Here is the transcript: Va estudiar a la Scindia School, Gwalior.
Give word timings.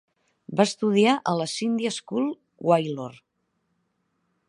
Va 0.59 0.65
estudiar 0.69 1.13
a 1.31 1.35
la 1.41 1.47
Scindia 1.53 1.93
School, 1.99 2.33
Gwalior. 2.69 3.21